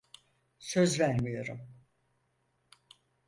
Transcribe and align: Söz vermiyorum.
Söz 0.59 0.99
vermiyorum. 0.99 1.67